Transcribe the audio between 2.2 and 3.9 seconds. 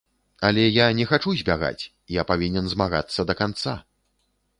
павінен змагацца да канца.